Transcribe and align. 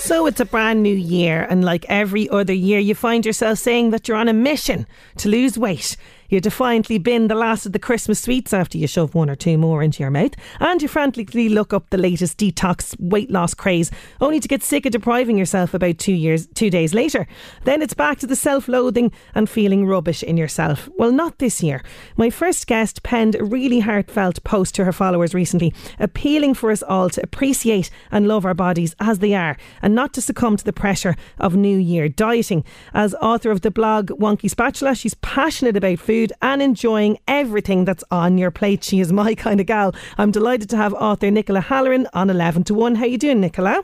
So 0.00 0.26
it's 0.26 0.40
a 0.40 0.46
brand 0.46 0.82
new 0.82 0.94
year, 0.94 1.46
and 1.48 1.62
like 1.62 1.84
every 1.88 2.28
other 2.30 2.54
year, 2.54 2.80
you 2.80 2.94
find 2.94 3.24
yourself 3.24 3.58
saying 3.58 3.90
that 3.90 4.08
you're 4.08 4.16
on 4.16 4.28
a 4.28 4.32
mission 4.32 4.86
to 5.18 5.28
lose 5.28 5.58
weight. 5.58 5.96
You 6.30 6.40
defiantly 6.40 6.98
bin 6.98 7.26
the 7.26 7.34
last 7.34 7.66
of 7.66 7.72
the 7.72 7.80
Christmas 7.80 8.20
sweets 8.20 8.52
after 8.52 8.78
you 8.78 8.86
shove 8.86 9.16
one 9.16 9.28
or 9.28 9.34
two 9.34 9.58
more 9.58 9.82
into 9.82 10.00
your 10.00 10.12
mouth, 10.12 10.30
and 10.60 10.80
you 10.80 10.86
frantically 10.86 11.48
look 11.48 11.72
up 11.72 11.90
the 11.90 11.98
latest 11.98 12.38
detox 12.38 12.94
weight 13.00 13.32
loss 13.32 13.52
craze, 13.52 13.90
only 14.20 14.38
to 14.38 14.46
get 14.46 14.62
sick 14.62 14.86
of 14.86 14.92
depriving 14.92 15.36
yourself 15.36 15.74
about 15.74 15.98
two 15.98 16.12
years, 16.12 16.46
two 16.54 16.70
days 16.70 16.94
later. 16.94 17.26
Then 17.64 17.82
it's 17.82 17.94
back 17.94 18.20
to 18.20 18.28
the 18.28 18.36
self-loathing 18.36 19.10
and 19.34 19.50
feeling 19.50 19.86
rubbish 19.86 20.22
in 20.22 20.36
yourself. 20.36 20.88
Well, 20.96 21.10
not 21.10 21.38
this 21.38 21.64
year. 21.64 21.82
My 22.16 22.30
first 22.30 22.68
guest 22.68 23.02
penned 23.02 23.34
a 23.34 23.42
really 23.42 23.80
heartfelt 23.80 24.44
post 24.44 24.76
to 24.76 24.84
her 24.84 24.92
followers 24.92 25.34
recently, 25.34 25.74
appealing 25.98 26.54
for 26.54 26.70
us 26.70 26.84
all 26.84 27.10
to 27.10 27.22
appreciate 27.24 27.90
and 28.12 28.28
love 28.28 28.46
our 28.46 28.54
bodies 28.54 28.94
as 29.00 29.18
they 29.18 29.34
are, 29.34 29.56
and 29.82 29.96
not 29.96 30.12
to 30.12 30.22
succumb 30.22 30.56
to 30.56 30.64
the 30.64 30.72
pressure 30.72 31.16
of 31.40 31.56
New 31.56 31.76
Year 31.76 32.08
dieting. 32.08 32.64
As 32.94 33.16
author 33.16 33.50
of 33.50 33.62
the 33.62 33.72
blog 33.72 34.10
Wonky 34.10 34.48
Spatula, 34.48 34.94
she's 34.94 35.14
passionate 35.14 35.76
about 35.76 35.98
food 35.98 36.19
food 36.20 36.32
and 36.42 36.60
enjoying 36.60 37.18
everything 37.26 37.86
that's 37.86 38.04
on 38.10 38.36
your 38.36 38.50
plate. 38.50 38.84
She 38.84 39.00
is 39.00 39.12
my 39.12 39.34
kind 39.46 39.58
of 39.60 39.66
gal. 39.66 39.94
I'm 40.18 40.30
delighted 40.30 40.68
to 40.70 40.76
have 40.76 40.92
author 40.94 41.30
Nicola 41.30 41.60
Halloran 41.60 42.08
on 42.12 42.28
11 42.28 42.64
to 42.64 42.74
1. 42.74 42.96
How 42.96 43.04
are 43.04 43.06
you 43.06 43.18
doing, 43.18 43.40
Nicola? 43.40 43.82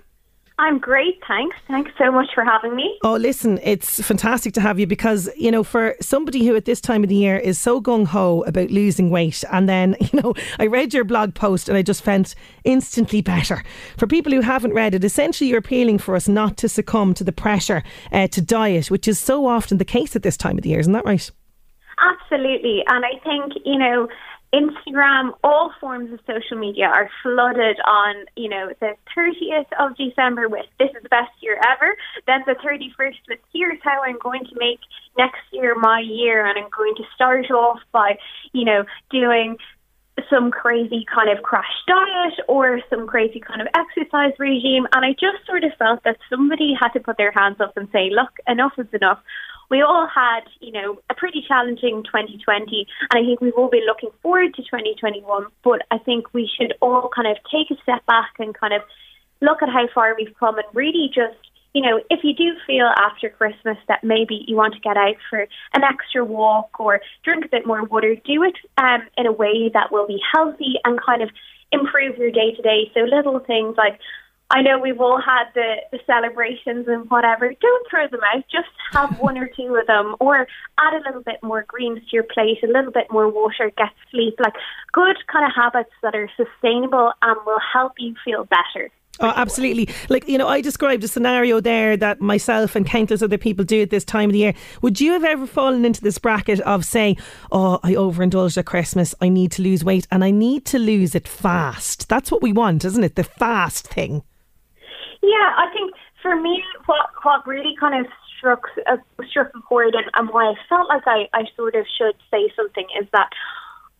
I'm 0.59 0.79
great, 0.79 1.21
thanks. 1.29 1.55
Thanks 1.69 1.91
so 1.99 2.11
much 2.11 2.29
for 2.35 2.43
having 2.43 2.75
me. 2.75 2.99
Oh, 3.05 3.17
listen, 3.17 3.59
it's 3.63 4.03
fantastic 4.03 4.55
to 4.55 4.61
have 4.63 4.79
you 4.81 4.87
because, 4.87 5.29
you 5.37 5.51
know, 5.51 5.63
for 5.63 5.95
somebody 6.01 6.47
who 6.47 6.57
at 6.57 6.65
this 6.65 6.81
time 6.81 7.03
of 7.03 7.11
the 7.11 7.15
year 7.15 7.37
is 7.37 7.59
so 7.59 7.81
gung 7.81 8.07
ho 8.07 8.43
about 8.47 8.71
losing 8.71 9.11
weight, 9.11 9.45
and 9.53 9.69
then, 9.69 9.97
you 10.01 10.21
know, 10.23 10.33
I 10.59 10.67
read 10.67 10.95
your 10.95 11.05
blog 11.05 11.35
post 11.35 11.69
and 11.69 11.77
I 11.77 11.83
just 11.83 12.03
felt 12.03 12.35
instantly 12.65 13.21
better. 13.21 13.63
For 13.99 14.07
people 14.07 14.33
who 14.33 14.41
haven't 14.41 14.73
read 14.73 14.95
it, 14.95 15.05
essentially 15.05 15.49
you're 15.51 15.59
appealing 15.59 15.99
for 15.99 16.17
us 16.17 16.27
not 16.27 16.57
to 16.59 16.71
succumb 16.71 17.13
to 17.15 17.25
the 17.25 17.33
pressure 17.33 17.83
uh, 18.13 18.29
to 18.29 18.41
diet, 18.41 18.91
which 18.91 19.07
is 19.07 19.19
so 19.19 19.47
often 19.47 19.77
the 19.77 19.85
case 19.85 20.17
at 20.17 20.23
this 20.23 20.39
time 20.39 20.57
of 20.57 20.63
the 20.63 20.71
year, 20.71 20.81
isn't 20.81 20.93
that 20.93 21.05
right? 21.05 21.31
Absolutely. 21.99 22.83
And 22.87 23.05
I 23.05 23.19
think, 23.25 23.55
you 23.65 23.79
know, 23.79 24.09
Instagram, 24.55 25.33
all 25.43 25.73
forms 25.81 26.13
of 26.13 26.21
social 26.27 26.57
media 26.57 26.87
are 26.87 27.11
flooded 27.23 27.79
on, 27.85 28.27
you 28.37 28.49
know, 28.49 28.71
the 28.81 28.95
30th 29.17 29.67
of 29.79 29.97
December 29.97 30.49
with 30.49 30.67
this 30.79 30.91
is 30.97 31.03
the 31.03 31.09
best 31.09 31.33
year 31.41 31.59
ever. 31.73 31.97
Then 32.27 32.43
the 32.47 32.55
31st 32.55 33.17
with 33.29 33.39
here's 33.53 33.79
how 33.83 34.03
I'm 34.03 34.19
going 34.19 34.45
to 34.45 34.55
make 34.59 34.79
next 35.19 35.43
year 35.53 35.75
my 35.75 36.01
year. 36.01 36.47
And 36.47 36.59
I'm 36.59 36.71
going 36.77 36.95
to 36.97 37.05
start 37.15 37.51
off 37.51 37.81
by, 37.93 38.19
you 38.53 38.65
know, 38.65 38.85
doing 39.11 39.57
some 40.31 40.51
crazy 40.51 41.05
kind 41.13 41.29
of 41.37 41.43
crash 41.43 41.65
diet 41.87 42.35
or 42.49 42.81
some 42.89 43.07
crazy 43.07 43.41
kind 43.41 43.61
of 43.61 43.69
exercise 43.75 44.33
regime. 44.39 44.87
And 44.95 45.05
I 45.05 45.13
just 45.13 45.45
sort 45.47 45.65
of 45.65 45.73
felt 45.79 46.05
that 46.05 46.17
somebody 46.31 46.75
had 46.79 46.91
to 46.91 47.01
put 47.01 47.17
their 47.17 47.33
hands 47.33 47.61
up 47.61 47.77
and 47.77 47.89
say, 47.93 48.11
look, 48.11 48.31
enough 48.47 48.73
is 48.79 48.87
enough 48.93 49.21
we 49.71 49.83
all 49.83 50.07
had, 50.07 50.41
you 50.61 50.73
know, 50.73 50.99
a 51.11 51.15
pretty 51.15 51.45
challenging 51.47 52.03
2020, 52.05 52.87
and 53.11 53.23
I 53.23 53.27
think 53.27 53.41
we've 53.41 53.55
all 53.55 53.69
been 53.69 53.87
looking 53.87 54.11
forward 54.23 54.55
to 54.55 54.63
2021. 54.63 55.47
But 55.65 55.83
I 55.91 55.99
think 55.99 56.33
we 56.33 56.49
should 56.57 56.75
all 56.81 57.11
kind 57.15 57.29
of 57.29 57.37
take 57.51 57.71
a 57.71 57.81
step 57.83 58.05
back 58.07 58.35
and 58.39 58.55
kind 58.55 58.75
of 58.75 58.83
look 59.41 59.63
at 59.63 59.69
how 59.69 59.89
far 59.95 60.15
we've 60.17 60.35
come, 60.39 60.57
and 60.59 60.67
really 60.73 61.09
just, 61.09 61.37
you 61.75 61.83
know, 61.83 62.01
if 62.11 62.21
you 62.23 62.35
do 62.35 62.55
feel 62.67 62.87
after 62.97 63.29
Christmas 63.29 63.77
that 63.89 64.03
maybe 64.03 64.45
you 64.47 64.57
want 64.57 64.75
to 64.75 64.81
get 64.81 64.97
out 64.97 65.17
for 65.29 65.41
an 65.75 65.85
extra 65.85 66.25
walk 66.25 66.81
or 66.81 67.01
drink 67.25 67.45
a 67.45 67.49
bit 67.49 67.67
more 67.67 67.85
water, 67.85 68.15
do 68.15 68.43
it 68.45 68.57
um, 68.79 69.03
in 69.17 69.27
a 69.27 69.33
way 69.33 69.71
that 69.75 69.93
will 69.93 70.07
be 70.07 70.21
healthy 70.33 70.75
and 70.85 71.01
kind 71.05 71.23
of 71.23 71.31
improve 71.73 72.17
your 72.17 72.31
day 72.31 72.55
to 72.55 72.63
day. 72.63 72.91
So 72.95 73.01
little 73.01 73.41
things 73.41 73.77
like 73.77 73.99
I 74.49 74.63
know 74.63 74.79
we've 74.79 75.01
all 75.01 75.21
had 75.21 75.47
the, 75.55 75.77
the 75.91 75.99
celebrations 76.07 76.87
and 76.89 77.11
whatever. 77.11 77.53
Don't 77.61 77.91
throw 77.91 78.07
them 78.09 78.21
out. 78.33 78.45
Just 78.51 78.69
have 78.93 79.19
one 79.21 79.37
or 79.37 79.49
two 79.49 79.75
of 79.75 79.87
them, 79.87 80.15
or 80.21 80.47
add 80.79 80.95
a 80.95 81.05
little 81.07 81.23
bit 81.23 81.43
more 81.43 81.65
greens 81.67 81.99
to 81.99 82.09
your 82.13 82.23
plate, 82.23 82.59
a 82.63 82.67
little 82.67 82.93
bit 82.93 83.07
more 83.11 83.29
water, 83.29 83.73
get 83.77 83.91
sleep. 84.11 84.35
Like 84.39 84.55
good 84.93 85.17
kind 85.31 85.45
of 85.45 85.53
habits 85.55 85.91
that 86.03 86.15
are 86.15 86.31
sustainable 86.37 87.13
and 87.23 87.37
will 87.45 87.61
help 87.73 87.95
you 87.99 88.15
feel 88.25 88.45
better. 88.45 88.91
Oh, 89.19 89.33
absolutely. 89.35 89.89
Like, 90.11 90.29
you 90.29 90.37
know, 90.37 90.47
I 90.47 90.61
described 90.61 91.03
a 91.03 91.09
scenario 91.09 91.59
there 91.59 91.97
that 91.97 92.21
myself 92.21 92.77
and 92.77 92.87
countless 92.87 93.23
other 93.23 93.39
people 93.39 93.65
do 93.65 93.81
at 93.81 93.91
this 93.91 94.05
time 94.05 94.29
of 94.29 94.35
the 94.35 94.41
year. 94.41 94.55
Would 94.83 95.01
you 95.01 95.13
have 95.13 95.25
ever 95.25 95.47
fallen 95.47 95.87
into 95.87 96.03
this 96.03 96.19
bracket 96.19 96.61
of 96.61 96.85
saying, 96.85 97.17
oh, 97.51 97.81
I 97.83 97.95
overindulged 97.95 98.59
at 98.59 98.67
Christmas, 98.67 99.15
I 99.21 99.31
need 99.31 99.53
to 99.53 99.63
lose 99.63 99.83
weight 99.83 100.07
and 100.11 100.23
I 100.23 100.31
need 100.31 100.67
to 100.67 100.79
lose 100.79 101.15
it 101.15 101.27
fast? 101.27 102.11
That's 102.11 102.31
what 102.31 102.43
we 102.43 102.53
want, 102.53 102.85
isn't 102.85 103.03
it? 103.03 103.15
The 103.17 103.25
fast 103.25 103.89
thing. 103.89 104.23
Yeah, 105.27 105.51
I 105.59 105.67
think 105.73 105.93
for 106.23 106.41
me, 106.41 106.63
what 106.87 107.11
what 107.25 107.47
really 107.47 107.75
kind 107.81 107.99
of 107.99 108.13
struck 108.39 108.63
uh, 108.87 108.97
struck 109.29 109.51
a 109.57 109.61
chord 109.61 109.95
and, 109.95 110.07
and 110.15 110.31
why 110.31 110.45
I 110.51 110.55
felt 110.69 110.89
like 110.89 111.03
I, 111.07 111.27
I 111.35 111.43
sort 111.57 111.75
of 111.75 111.85
should 111.99 112.15
say 112.31 112.49
something 112.55 112.87
is 113.01 113.09
that 113.11 113.31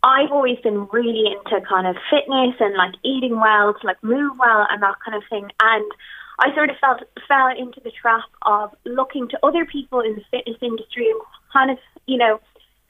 I've 0.05 0.31
always 0.31 0.59
been 0.63 0.87
really 0.93 1.27
into 1.27 1.67
kind 1.67 1.87
of 1.89 1.97
fitness 2.09 2.55
and 2.61 2.77
like 2.77 2.95
eating 3.03 3.41
well 3.41 3.75
to 3.75 3.87
like 3.87 4.01
move 4.05 4.39
well 4.39 4.67
and 4.71 4.81
that 4.83 4.95
kind 5.05 5.17
of 5.17 5.25
thing. 5.29 5.51
And 5.61 5.91
I 6.39 6.55
sort 6.55 6.71
of 6.71 6.77
felt 6.79 7.03
fell 7.27 7.51
into 7.51 7.81
the 7.83 7.91
trap 7.91 8.31
of 8.43 8.71
looking 8.85 9.27
to 9.31 9.39
other 9.43 9.67
people 9.67 9.99
in 10.01 10.15
the 10.15 10.23
fitness 10.31 10.59
industry 10.63 11.11
and 11.11 11.21
kind 11.53 11.71
of, 11.73 11.79
you 12.07 12.19
know, 12.19 12.39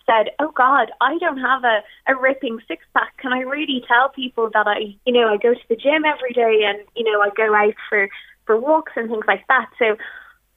said, 0.06 0.30
"Oh 0.38 0.52
God, 0.54 0.90
I 1.00 1.18
don't 1.18 1.38
have 1.38 1.64
a, 1.64 1.82
a 2.10 2.16
ripping 2.16 2.60
six 2.66 2.84
pack. 2.94 3.16
Can 3.18 3.32
I 3.32 3.40
really 3.40 3.82
tell 3.86 4.08
people 4.08 4.50
that 4.52 4.66
I, 4.66 4.96
you 5.04 5.12
know, 5.12 5.28
I 5.28 5.36
go 5.36 5.54
to 5.54 5.68
the 5.68 5.76
gym 5.76 6.04
every 6.04 6.32
day 6.32 6.62
and 6.64 6.78
you 6.94 7.04
know 7.04 7.20
I 7.20 7.30
go 7.36 7.54
out 7.54 7.74
for 7.88 8.08
for 8.46 8.58
walks 8.58 8.92
and 8.96 9.10
things 9.10 9.24
like 9.26 9.46
that?" 9.48 9.68
So 9.78 9.96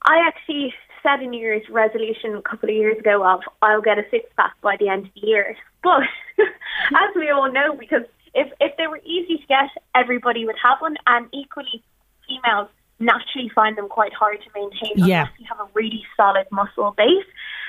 I 0.03 0.25
actually 0.27 0.73
set 1.03 1.21
a 1.21 1.27
New 1.27 1.39
Year's 1.39 1.67
resolution 1.69 2.35
a 2.35 2.41
couple 2.41 2.69
of 2.69 2.75
years 2.75 2.97
ago 2.99 3.25
of 3.25 3.41
I'll 3.61 3.81
get 3.81 3.97
a 3.97 4.05
six 4.11 4.25
pack 4.37 4.53
by 4.61 4.77
the 4.77 4.89
end 4.89 5.07
of 5.07 5.13
the 5.13 5.27
year. 5.27 5.55
But 5.83 6.03
as 6.39 7.15
we 7.15 7.29
all 7.29 7.51
know, 7.51 7.75
because 7.75 8.03
if 8.33 8.51
if 8.59 8.77
they 8.77 8.87
were 8.87 9.01
easy 9.03 9.37
to 9.37 9.47
get, 9.47 9.69
everybody 9.95 10.45
would 10.45 10.57
have 10.61 10.79
one, 10.81 10.95
and 11.07 11.27
equally 11.33 11.83
females 12.27 12.69
naturally 12.99 13.49
find 13.55 13.77
them 13.77 13.87
quite 13.87 14.13
hard 14.13 14.37
to 14.43 14.49
maintain 14.53 15.07
yeah. 15.07 15.21
unless 15.21 15.39
you 15.39 15.45
have 15.47 15.59
a 15.59 15.69
really 15.73 16.03
solid 16.17 16.45
muscle 16.51 16.93
base. 16.97 17.25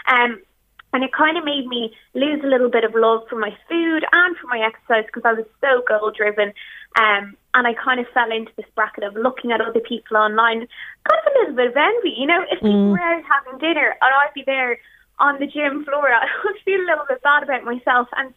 Um, 0.06 0.42
and 0.92 1.04
it 1.04 1.12
kind 1.12 1.38
of 1.38 1.44
made 1.44 1.66
me 1.66 1.94
lose 2.14 2.40
a 2.42 2.46
little 2.46 2.70
bit 2.70 2.84
of 2.84 2.94
love 2.94 3.22
for 3.28 3.38
my 3.38 3.50
food 3.68 4.04
and 4.12 4.36
for 4.36 4.46
my 4.48 4.58
exercise 4.58 5.06
because 5.06 5.22
I 5.24 5.34
was 5.34 5.46
so 5.60 5.82
goal 5.86 6.10
driven. 6.10 6.52
Um, 6.98 7.36
and 7.54 7.66
I 7.66 7.74
kind 7.74 8.00
of 8.00 8.06
fell 8.12 8.30
into 8.30 8.50
this 8.56 8.66
bracket 8.74 9.04
of 9.04 9.14
looking 9.14 9.52
at 9.52 9.60
other 9.60 9.80
people 9.80 10.16
online, 10.16 10.66
kind 11.06 11.20
of 11.22 11.26
a 11.26 11.38
little 11.38 11.54
bit 11.54 11.70
of 11.70 11.76
envy. 11.76 12.14
You 12.18 12.26
know, 12.26 12.42
if 12.50 12.58
people 12.58 12.90
mm. 12.90 12.92
were 12.92 13.00
out 13.00 13.22
having 13.22 13.60
dinner 13.60 13.94
and 14.00 14.10
I'd 14.10 14.34
be 14.34 14.42
there 14.44 14.78
on 15.18 15.38
the 15.38 15.46
gym 15.46 15.84
floor, 15.84 16.08
I 16.12 16.26
would 16.44 16.56
feel 16.64 16.80
a 16.80 16.88
little 16.90 17.06
bit 17.08 17.22
bad 17.22 17.44
about 17.44 17.64
myself. 17.64 18.08
And 18.16 18.34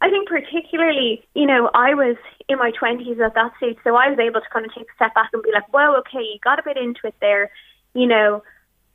I 0.00 0.10
think 0.10 0.28
particularly, 0.28 1.24
you 1.34 1.46
know, 1.46 1.70
I 1.72 1.94
was 1.94 2.16
in 2.48 2.58
my 2.58 2.72
20s 2.72 3.20
at 3.24 3.34
that 3.34 3.56
stage, 3.56 3.78
so 3.84 3.96
I 3.96 4.10
was 4.10 4.18
able 4.18 4.40
to 4.40 4.52
kind 4.52 4.66
of 4.66 4.74
take 4.74 4.88
a 4.90 4.96
step 4.96 5.14
back 5.14 5.30
and 5.32 5.42
be 5.42 5.52
like, 5.52 5.72
whoa, 5.72 5.96
okay, 6.00 6.20
you 6.20 6.38
got 6.44 6.58
a 6.58 6.62
bit 6.62 6.76
into 6.76 7.06
it 7.06 7.14
there, 7.20 7.50
you 7.94 8.06
know, 8.06 8.42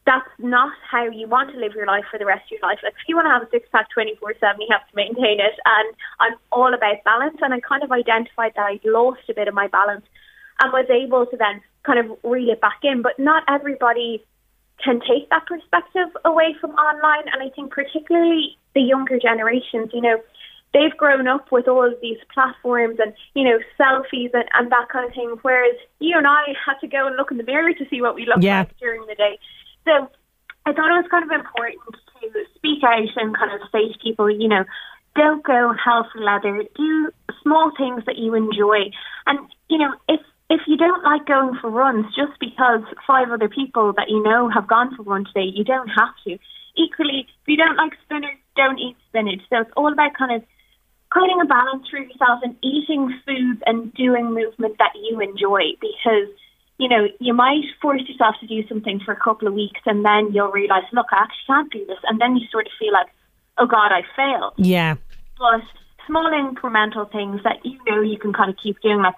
that's 0.09 0.33
not 0.39 0.73
how 0.94 1.06
you 1.06 1.27
want 1.27 1.51
to 1.53 1.59
live 1.59 1.73
your 1.79 1.85
life 1.85 2.06
for 2.09 2.17
the 2.17 2.25
rest 2.25 2.45
of 2.47 2.57
your 2.57 2.65
life. 2.67 2.79
Like 2.81 2.97
if 3.01 3.06
you 3.07 3.15
want 3.15 3.27
to 3.27 3.35
have 3.35 3.45
a 3.47 3.50
six 3.51 3.69
pack 3.71 3.88
twenty 3.94 4.15
four 4.19 4.33
seven, 4.39 4.61
you 4.61 4.67
have 4.71 4.88
to 4.89 4.95
maintain 4.95 5.38
it. 5.50 5.56
And 5.75 5.88
I'm 6.19 6.35
all 6.51 6.73
about 6.73 7.03
balance, 7.06 7.38
and 7.44 7.53
I 7.53 7.59
kind 7.59 7.83
of 7.83 7.91
identified 7.91 8.53
that 8.56 8.65
I'd 8.71 8.85
lost 9.00 9.29
a 9.29 9.35
bit 9.39 9.47
of 9.47 9.53
my 9.53 9.67
balance, 9.67 10.06
and 10.59 10.73
was 10.73 10.89
able 10.89 11.27
to 11.27 11.38
then 11.38 11.61
kind 11.83 12.00
of 12.01 12.17
reel 12.23 12.50
it 12.50 12.61
back 12.67 12.81
in. 12.81 13.03
But 13.03 13.19
not 13.19 13.44
everybody 13.47 14.25
can 14.83 14.97
take 15.01 15.29
that 15.29 15.45
perspective 15.45 16.09
away 16.25 16.56
from 16.59 16.71
online, 16.71 17.25
and 17.31 17.44
I 17.45 17.50
think 17.56 17.71
particularly 17.71 18.57
the 18.73 18.81
younger 18.81 19.19
generations, 19.19 19.91
you 19.94 20.01
know. 20.01 20.17
They've 20.71 20.95
grown 20.95 21.27
up 21.27 21.51
with 21.51 21.67
all 21.67 21.88
of 21.91 22.00
these 22.00 22.19
platforms 22.31 22.97
and, 23.00 23.11
you 23.33 23.44
know, 23.44 23.57
selfies 23.79 24.31
and, 24.39 24.47
and 24.53 24.71
that 24.71 24.88
kind 24.94 25.03
of 25.07 25.15
thing. 25.15 25.33
Whereas 25.41 25.75
you 25.97 26.15
and 26.15 26.27
I 26.27 26.53
had 26.63 26.77
to 26.81 26.88
go 26.88 27.07
and 27.07 27.15
look 27.17 27.31
in 27.31 27.38
the 27.38 27.44
mirror 27.44 27.73
to 27.73 27.85
see 27.89 28.03
what 28.03 28.13
we 28.13 28.27
looked 28.27 28.44
yeah. 28.44 28.59
like 28.59 28.77
during 28.77 29.03
the 29.07 29.15
day. 29.15 29.39
So 29.89 30.07
I 30.65 30.74
thought 30.74 30.94
it 30.94 31.01
was 31.01 31.09
kind 31.09 31.25
of 31.25 31.33
important 31.33 31.81
to 32.21 32.45
speak 32.56 32.83
out 32.83 33.09
and 33.15 33.36
kind 33.36 33.51
of 33.51 33.68
say 33.71 33.91
to 33.91 33.97
people, 33.97 34.30
you 34.30 34.47
know, 34.47 34.63
don't 35.15 35.44
go 35.44 35.74
hell 35.74 36.07
for 36.13 36.21
leather. 36.21 36.63
Do 36.75 37.12
small 37.41 37.71
things 37.75 38.06
that 38.06 38.18
you 38.18 38.36
enjoy. 38.36 38.94
And, 39.25 39.39
you 39.68 39.80
know, 39.80 39.94
if 40.07 40.21
if 40.50 40.62
you 40.65 40.77
don't 40.77 41.03
like 41.03 41.25
going 41.25 41.57
for 41.62 41.69
runs 41.69 42.06
just 42.15 42.39
because 42.39 42.81
five 43.06 43.30
other 43.30 43.50
people 43.50 43.94
that 43.94 44.09
you 44.09 44.21
know 44.24 44.50
have 44.50 44.68
gone 44.68 44.95
for 44.95 45.03
one 45.03 45.25
today. 45.25 45.45
You 45.45 45.63
don't 45.63 45.89
have 45.89 46.09
to. 46.25 46.39
Equally, 46.75 47.27
if 47.27 47.47
you 47.47 47.57
don't 47.57 47.77
like 47.77 47.94
spinach, 48.06 48.38
don't 48.56 48.80
eat 48.80 48.97
spinach. 49.09 49.42
So 49.50 49.62
it's 49.62 49.71
all 49.77 49.94
about 49.94 50.18
kind 50.18 50.35
of 50.35 50.44
creating 51.09 51.39
a 51.42 51.45
balance 51.45 51.88
for 51.89 51.97
yourself 51.97 52.39
and 52.42 52.56
eating 52.63 53.13
foods 53.25 53.62
and 53.65 53.94
doing 53.94 54.33
movement 54.33 54.77
that 54.80 54.94
you 54.95 55.19
enjoy 55.19 55.77
because 55.80 56.33
you 56.80 56.88
know, 56.88 57.08
you 57.20 57.34
might 57.34 57.66
force 57.81 58.02
yourself 58.08 58.36
to 58.40 58.48
do 58.48 58.66
something 58.68 59.02
for 59.04 59.12
a 59.12 59.20
couple 59.20 59.48
of 59.48 59.54
weeks 59.54 59.81
and 59.86 60.04
then 60.04 60.31
you'll 60.34 60.52
realize, 60.52 60.84
look, 60.94 61.08
I 61.12 61.24
actually 61.24 61.46
can't 61.48 61.72
do 61.72 61.86
this. 61.86 62.00
And 62.04 62.20
then 62.20 62.38
you 62.38 62.48
sort 62.50 62.68
of 62.68 62.72
feel 62.80 62.94
like, 62.94 63.08
oh 63.58 63.68
God, 63.68 63.92
I 63.92 64.02
failed. 64.16 64.54
Yeah. 64.58 64.96
But 65.38 65.62
small 66.08 66.31
incremental 66.31 67.12
things 67.12 67.42
that 67.44 67.64
you 67.66 67.78
know 67.86 68.02
you 68.02 68.18
can 68.18 68.31
kind 68.31 68.50
of 68.50 68.56
keep 68.64 68.80
doing. 68.81 69.02
Like 69.02 69.16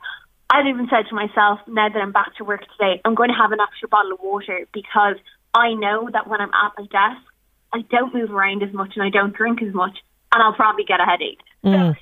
I've 0.50 0.66
even 0.66 0.88
said 0.90 1.06
to 1.10 1.16
myself, 1.16 1.60
now 1.68 1.88
that 1.88 2.02
I'm 2.02 2.12
back 2.12 2.36
to 2.38 2.44
work 2.44 2.62
today, 2.78 3.00
I'm 3.06 3.16
going 3.16 3.30
to 3.30 3.36
have 3.36 3.52
an 3.52 3.60
extra 3.62 3.88
bottle 3.88 4.14
of 4.14 4.20
water 4.22 4.68
because 4.74 5.16
I 5.54 5.74
know 5.74 6.10
that 6.12 6.28
when 6.28 6.42
I'm 6.42 6.52
at 6.54 6.74
my 6.78 6.86
desk, 6.88 7.22
I 7.74 7.82
don't 7.90 8.14
move 8.14 8.32
around 8.32 8.64
as 8.64 8.74
much 8.74 8.94
and 8.96 9.04
I 9.04 9.10
don't 9.10 9.34
drink 9.34 9.62
as 9.62 9.74
much, 9.74 9.98
and 10.34 10.44
I'll 10.44 10.54
probably 10.54 10.84
get 10.84 11.00
a 11.00 11.06
headache. 11.06 11.40
Mm. 11.64 11.94
So, 11.94 12.00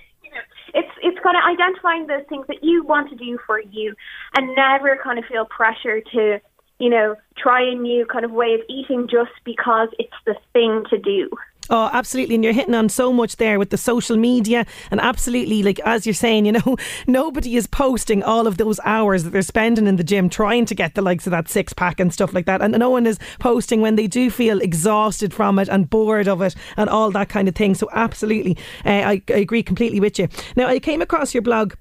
it's 0.74 0.92
it's 1.02 1.18
kind 1.24 1.38
of 1.38 1.44
identifying 1.44 2.08
those 2.08 2.26
things 2.30 2.46
that 2.48 2.64
you 2.64 2.84
want 2.84 3.10
to 3.10 3.16
do 3.16 3.38
for 3.46 3.60
you, 3.60 3.96
and 4.36 4.56
never 4.56 5.00
kind 5.04 5.20
of 5.20 5.26
feel 5.26 5.46
pressure 5.46 6.02
to, 6.02 6.40
you 6.80 6.90
know, 6.90 7.16
try 7.38 7.62
a 7.62 7.76
new 7.76 8.06
kind 8.06 8.26
of 8.26 8.32
way 8.32 8.54
of 8.54 8.62
eating 8.70 9.08
just 9.10 9.32
because 9.44 9.90
it's 9.98 10.14
the 10.26 10.36
thing 10.54 10.84
to 10.90 10.98
do. 10.98 11.30
Oh, 11.70 11.90
absolutely. 11.94 12.36
And 12.36 12.44
you're 12.44 12.54
hitting 12.54 12.74
on 12.74 12.90
so 12.90 13.14
much 13.14 13.36
there 13.36 13.60
with 13.60 13.70
the 13.70 13.78
social 13.78 14.18
media. 14.18 14.66
And 14.90 15.00
absolutely, 15.00 15.62
like 15.62 15.80
as 15.82 16.06
you're 16.06 16.14
saying, 16.14 16.46
you 16.46 16.54
know, 16.54 16.78
nobody 17.08 17.56
is 17.56 17.68
posting 17.68 18.24
all 18.24 18.48
of 18.48 18.58
those 18.58 18.80
hours 18.86 19.24
that 19.24 19.30
they're 19.32 19.42
spending 19.44 19.86
in 19.86 19.96
the 19.96 20.04
gym 20.04 20.30
trying 20.30 20.66
to 20.66 20.76
get 20.76 20.96
the 20.96 21.02
likes 21.02 21.28
of 21.28 21.32
that 21.32 21.48
six 21.48 21.74
pack 21.74 22.00
and 22.00 22.12
stuff 22.12 22.34
like 22.34 22.46
that. 22.48 22.62
And 22.62 22.78
no 22.78 22.90
one 22.90 23.06
is 23.06 23.20
posting 23.40 23.82
when 23.82 23.96
they 23.96 24.08
do 24.08 24.32
feel 24.32 24.62
exhausted 24.62 25.34
from 25.34 25.60
it 25.60 25.70
and 25.70 25.90
bored 25.90 26.28
of 26.28 26.42
it 26.42 26.56
and 26.76 26.90
all 26.90 27.12
that 27.12 27.30
kind 27.30 27.48
of 27.48 27.56
thing. 27.56 27.76
So, 27.76 27.88
absolutely, 27.94 28.58
uh, 28.86 28.90
I, 28.90 29.22
I 29.30 29.34
agree 29.34 29.64
completely 29.64 30.00
with 30.00 30.18
you. 30.18 30.28
Now, 30.56 30.68
I 30.68 30.80
came 30.80 31.02
across 31.02 31.34
your 31.34 31.44
blog 31.44 31.74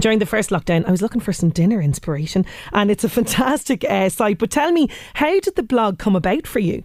during 0.00 0.20
the 0.20 0.26
first 0.26 0.50
lockdown, 0.50 0.86
I 0.86 0.92
was 0.92 1.02
looking 1.02 1.20
for 1.20 1.32
some 1.32 1.50
dinner 1.50 1.82
inspiration, 1.82 2.46
and 2.72 2.88
it's 2.88 3.02
a 3.02 3.08
fantastic 3.08 3.84
uh, 3.84 4.08
site. 4.08 4.38
But 4.38 4.50
tell 4.50 4.70
me, 4.70 4.88
how 5.14 5.40
did 5.40 5.56
the 5.56 5.62
blog 5.62 5.98
come 5.98 6.14
about 6.14 6.46
for 6.46 6.60
you? 6.60 6.84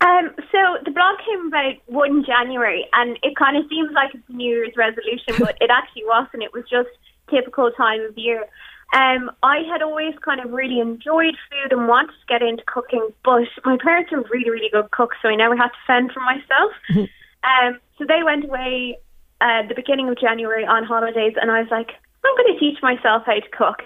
Um, 0.00 0.34
so 0.52 0.58
the 0.84 0.90
blog 0.90 1.16
came 1.24 1.46
about 1.48 1.74
one 1.86 2.24
January, 2.24 2.86
and 2.92 3.18
it 3.22 3.36
kind 3.36 3.56
of 3.56 3.64
seems 3.68 3.90
like 3.94 4.14
it's 4.14 4.28
a 4.28 4.32
New 4.32 4.54
Year's 4.54 4.76
resolution, 4.76 5.34
but 5.38 5.56
it 5.60 5.70
actually 5.70 6.04
wasn't. 6.04 6.42
It 6.42 6.52
was 6.52 6.64
just 6.68 6.90
typical 7.30 7.70
time 7.72 8.02
of 8.02 8.16
year. 8.16 8.44
Um, 8.92 9.30
I 9.42 9.62
had 9.70 9.82
always 9.82 10.14
kind 10.24 10.40
of 10.40 10.52
really 10.52 10.80
enjoyed 10.80 11.34
food 11.50 11.72
and 11.72 11.88
wanted 11.88 12.12
to 12.12 12.26
get 12.28 12.42
into 12.42 12.62
cooking, 12.66 13.08
but 13.24 13.48
my 13.64 13.76
parents 13.82 14.12
are 14.12 14.22
really, 14.30 14.50
really 14.50 14.70
good 14.70 14.90
cooks, 14.90 15.16
so 15.22 15.28
I 15.28 15.34
never 15.34 15.56
had 15.56 15.68
to 15.68 15.82
fend 15.86 16.12
for 16.12 16.20
myself. 16.20 16.72
Mm-hmm. 16.90 17.66
um, 17.66 17.80
so 17.98 18.04
they 18.06 18.22
went 18.22 18.44
away 18.44 18.98
uh, 19.40 19.66
the 19.66 19.74
beginning 19.74 20.08
of 20.08 20.20
January 20.20 20.64
on 20.66 20.84
holidays, 20.84 21.34
and 21.40 21.50
I 21.50 21.60
was 21.60 21.70
like, 21.70 21.90
I'm 22.24 22.36
going 22.36 22.54
to 22.54 22.60
teach 22.60 22.78
myself 22.82 23.22
how 23.26 23.34
to 23.34 23.48
cook. 23.50 23.82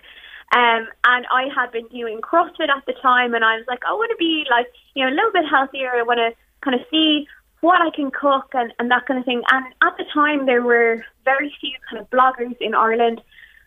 Um, 0.52 0.88
and 1.04 1.26
I 1.32 1.48
had 1.54 1.70
been 1.70 1.86
doing 1.88 2.20
CrossFit 2.20 2.68
at 2.68 2.84
the 2.86 2.94
time, 3.00 3.34
and 3.34 3.44
I 3.44 3.56
was 3.56 3.66
like, 3.68 3.80
I 3.86 3.92
want 3.92 4.10
to 4.10 4.16
be 4.16 4.44
like, 4.50 4.66
you 4.94 5.04
know, 5.04 5.12
a 5.12 5.14
little 5.14 5.32
bit 5.32 5.44
healthier. 5.48 5.90
I 5.94 6.02
want 6.02 6.18
to 6.18 6.34
kind 6.62 6.74
of 6.74 6.84
see 6.90 7.26
what 7.60 7.80
I 7.80 7.90
can 7.94 8.10
cook 8.10 8.50
and, 8.54 8.72
and 8.78 8.90
that 8.90 9.06
kind 9.06 9.20
of 9.20 9.26
thing. 9.26 9.42
And 9.52 9.66
at 9.82 9.96
the 9.96 10.04
time, 10.12 10.46
there 10.46 10.62
were 10.62 11.04
very 11.24 11.54
few 11.60 11.72
kind 11.88 12.00
of 12.00 12.10
bloggers 12.10 12.56
in 12.60 12.74
Ireland. 12.74 13.20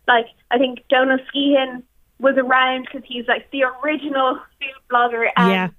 Like, 0.08 0.26
I 0.52 0.58
think 0.58 0.80
Donal 0.90 1.20
Skehan 1.34 1.84
was 2.20 2.36
around 2.38 2.86
because 2.86 3.08
he's 3.08 3.28
like 3.28 3.50
the 3.52 3.64
original 3.64 4.40
food 4.60 4.82
blogger. 4.92 5.28
Um, 5.38 5.50
yeah. 5.52 5.70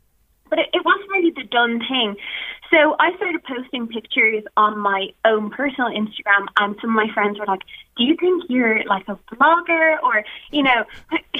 But 0.48 0.58
it, 0.60 0.68
it 0.72 0.84
wasn't 0.84 1.10
really 1.10 1.30
the 1.30 1.44
done 1.44 1.80
thing. 1.80 2.16
So 2.74 2.96
I 2.98 3.14
started 3.14 3.40
posting 3.44 3.86
pictures 3.86 4.42
on 4.56 4.76
my 4.76 5.10
own 5.24 5.50
personal 5.50 5.90
Instagram, 5.90 6.48
and 6.58 6.74
some 6.80 6.90
of 6.90 6.96
my 6.96 7.06
friends 7.14 7.38
were 7.38 7.46
like, 7.46 7.62
"Do 7.96 8.02
you 8.02 8.16
think 8.16 8.44
you're 8.48 8.82
like 8.84 9.06
a 9.06 9.16
blogger, 9.32 10.02
or 10.02 10.24
you 10.50 10.64
know, 10.64 10.84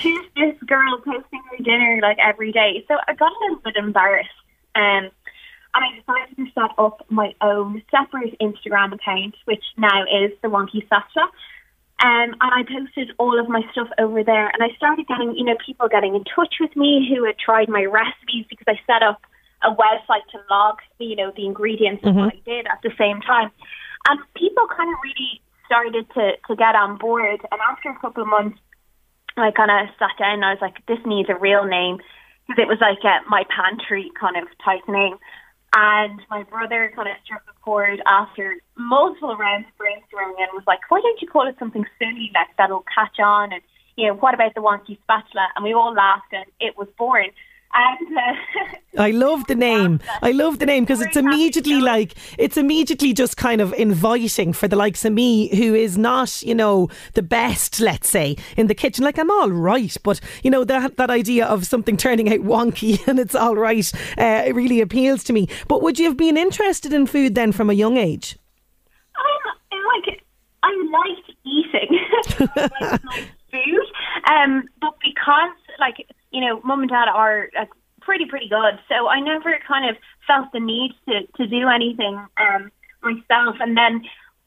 who's 0.01 0.27
this 0.37 0.55
girl 0.65 0.99
posting 0.99 1.43
her 1.51 1.57
dinner 1.57 1.99
like 2.01 2.19
every 2.21 2.53
day?" 2.53 2.85
So 2.87 2.99
I 3.09 3.15
got 3.15 3.33
a 3.33 3.39
little 3.41 3.59
bit 3.65 3.75
embarrassed, 3.75 4.31
um, 4.77 4.83
and 4.85 5.11
I 5.75 5.89
decided 5.99 6.37
to 6.37 6.47
set 6.55 6.71
up 6.79 7.05
my 7.11 7.35
own 7.41 7.83
separate 7.91 8.39
Instagram 8.39 8.95
account, 8.95 9.35
which 9.47 9.65
now 9.77 10.05
is 10.05 10.31
the 10.41 10.49
Wonky 10.49 10.85
Spatula. 10.87 11.29
Um, 11.99 12.31
and 12.31 12.37
I 12.43 12.63
posted 12.63 13.11
all 13.19 13.41
of 13.41 13.49
my 13.49 13.63
stuff 13.73 13.89
over 13.99 14.23
there, 14.23 14.51
and 14.51 14.63
I 14.63 14.69
started 14.77 15.09
getting, 15.09 15.35
you 15.37 15.45
know, 15.45 15.57
people 15.67 15.89
getting 15.89 16.15
in 16.15 16.23
touch 16.23 16.57
with 16.61 16.77
me 16.77 17.09
who 17.09 17.25
had 17.25 17.39
tried 17.39 17.69
my 17.69 17.85
recipes 17.87 18.47
because 18.49 18.67
I 18.69 18.79
set 18.87 19.03
up 19.03 19.23
a 19.65 19.75
website 19.75 20.25
to 20.33 20.39
log, 20.51 20.79
you 20.99 21.17
know, 21.17 21.33
the 21.35 21.47
ingredients 21.47 22.05
mm-hmm. 22.05 22.19
I 22.19 22.37
did 22.45 22.67
at 22.67 22.81
the 22.83 22.93
same 22.99 23.21
time. 23.21 23.51
And 24.09 24.21
people 24.37 24.67
kind 24.69 24.93
of 24.93 24.99
really 25.03 25.41
started 25.67 26.07
to, 26.15 26.33
to 26.49 26.57
get 26.57 26.77
on 26.77 26.99
board. 26.99 27.41
And 27.51 27.61
after 27.69 27.89
a 27.91 27.99
couple 27.99 28.23
of 28.23 28.29
months, 28.29 28.59
I 29.37 29.51
kind 29.51 29.71
of 29.71 29.95
sat 29.99 30.15
down 30.19 30.35
and 30.35 30.45
I 30.45 30.53
was 30.53 30.61
like, 30.61 30.85
this 30.87 31.01
needs 31.07 31.29
a 31.29 31.35
real 31.35 31.65
name. 31.65 31.99
Because 32.47 32.61
it 32.61 32.69
was 32.69 32.79
like 32.81 33.01
a, 33.03 33.25
my 33.29 33.45
pantry 33.49 34.13
kind 34.21 34.37
of 34.37 34.45
type 34.63 34.85
name. 34.87 35.17
And 35.75 36.21
my 36.31 36.45
brother 36.45 36.93
kind 36.95 37.09
of 37.09 37.17
struck 37.25 37.43
a 37.49 37.61
chord 37.65 38.01
after 38.07 38.57
multiple 38.77 39.35
rounds 39.37 39.67
of 39.67 39.75
brainstorming 39.81 40.39
and 40.39 40.53
was 40.53 40.63
like, 40.67 40.81
why 40.89 41.01
don't 41.01 41.21
you 41.21 41.27
call 41.27 41.49
it 41.49 41.57
something 41.59 41.85
silly 41.99 42.31
like 42.35 42.55
that'll 42.59 42.85
catch 42.95 43.19
on? 43.19 43.53
And, 43.53 43.63
you 43.97 44.07
know, 44.07 44.15
what 44.15 44.35
about 44.35 44.55
the 44.55 44.61
wonky 44.61 45.01
spatula? 45.03 45.49
And 45.57 45.65
we 45.65 45.73
all 45.73 45.93
laughed 45.93 46.33
and 46.33 46.45
it 46.61 46.77
was 46.79 46.87
born. 46.97 47.27
And, 47.75 48.17
uh, 48.17 48.77
I 48.97 49.11
love 49.11 49.47
the 49.49 49.57
name. 49.57 50.01
I 50.23 50.31
love 50.31 50.61
the 50.61 50.67
name 50.67 50.85
because 50.85 51.01
it's 51.01 51.17
immediately 51.17 51.81
like 51.81 52.15
it's 52.39 52.57
immediately 52.57 53.13
just 53.13 53.37
kind 53.37 53.61
of 53.61 53.73
inviting 53.75 54.53
for 54.53 54.69
the 54.69 54.77
likes 54.77 55.05
of 55.05 55.13
me 55.13 55.55
who 55.57 55.75
is 55.75 55.99
not, 55.99 56.43
you 56.43 56.55
know, 56.55 56.89
the 57.15 57.23
best, 57.23 57.81
let's 57.81 58.09
say, 58.09 58.37
in 58.57 58.69
the 58.69 58.75
kitchen. 58.75 59.05
Like 59.05 59.19
I'm 59.19 59.31
all 59.31 59.51
right, 59.51 59.97
but 60.05 60.21
you 60.45 60.51
know 60.51 60.63
that 60.65 60.97
that 60.97 61.11
idea 61.11 61.47
of 61.47 61.67
something 61.67 61.97
turning 61.97 62.33
out 62.33 62.41
wonky 62.41 63.05
and 63.09 63.19
it's 63.19 63.35
all 63.35 63.57
right, 63.57 63.93
uh, 64.17 64.45
it 64.47 64.55
really 64.55 64.81
appeals 64.81 65.25
to 65.25 65.33
me. 65.33 65.49
But 65.67 65.83
would 65.83 65.99
you 65.99 66.07
have 66.07 66.17
been 66.17 66.37
interested 66.37 66.93
in 66.93 67.07
food 67.07 67.35
then 67.35 67.51
from 67.51 67.71
a 67.71 67.75
young 67.75 67.97
age? 67.97 68.39
Um, 69.17 69.81
like 69.97 70.23
I 70.63 70.71
liked 70.93 71.33
eating, 71.45 71.99
like 72.81 73.01
food, 73.51 73.87
um, 74.31 74.69
but 74.81 74.95
because 75.03 75.51
like 75.81 76.07
you 76.35 76.41
know, 76.41 76.61
mum 76.65 76.81
and 76.81 76.91
dad 76.91 77.07
are 77.09 77.49
uh, 77.59 77.67
pretty 78.01 78.27
pretty 78.27 78.49
good. 78.49 78.79
So 78.89 79.09
I 79.09 79.21
never 79.21 79.57
kind 79.67 79.89
of 79.89 79.97
felt 80.27 80.53
the 80.53 80.61
need 80.61 80.93
to 81.09 81.27
to 81.39 81.47
do 81.47 81.69
anything 81.69 82.19
um, 82.37 82.71
myself. 83.03 83.57
And 83.61 83.77
then 83.77 84.03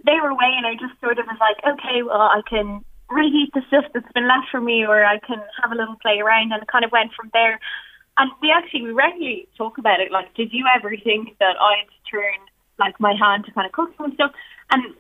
they 0.06 0.20
were 0.22 0.30
away, 0.30 0.52
and 0.56 0.68
I 0.68 0.74
just 0.74 1.00
sort 1.00 1.18
of 1.18 1.26
was 1.26 1.40
like, 1.40 1.58
okay, 1.66 2.04
well, 2.04 2.22
I 2.22 2.42
can 2.48 2.84
reheat 3.10 3.54
the 3.54 3.62
stuff 3.68 3.86
that's 3.94 4.12
been 4.14 4.28
left 4.28 4.52
for 4.52 4.60
me, 4.60 4.86
or 4.86 5.06
I 5.06 5.20
can 5.20 5.42
have 5.64 5.72
a 5.72 5.76
little 5.76 5.96
play 6.02 6.20
around, 6.20 6.52
and 6.52 6.62
it 6.62 6.68
kind 6.68 6.86
of 6.86 6.92
went 6.92 7.14
from 7.14 7.32
there. 7.34 7.60
And 8.18 8.32
we 8.42 8.52
actually 8.52 8.84
we 8.84 8.92
regularly 8.92 9.48
talk 9.58 9.78
about 9.78 10.02
it. 10.02 10.12
Like, 10.12 10.34
did 10.36 10.52
you 10.52 10.66
ever 10.76 10.92
think 10.98 11.38
that 11.40 11.56
I'd 11.60 11.88
turn 12.12 12.38
like 12.78 13.00
my 13.00 13.14
hand 13.14 13.46
to 13.46 13.52
kind 13.52 13.66
of 13.66 13.72
cooking 13.72 14.06
and 14.06 14.14
stuff? 14.14 14.32
And 14.72 14.94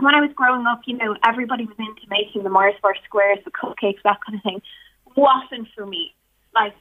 when 0.00 0.14
I 0.14 0.20
was 0.20 0.30
growing 0.34 0.66
up, 0.66 0.82
you 0.86 0.96
know, 0.96 1.16
everybody 1.26 1.64
was 1.64 1.76
into 1.78 2.06
making 2.08 2.44
the 2.44 2.50
Mars 2.50 2.74
bar 2.80 2.94
squares, 3.04 3.38
the 3.44 3.50
cupcakes, 3.50 4.02
that 4.04 4.20
kind 4.24 4.38
of 4.38 4.42
thing. 4.42 4.62
Wasn't 5.16 5.66
for 5.74 5.84
me 5.84 6.14
like 6.54 6.74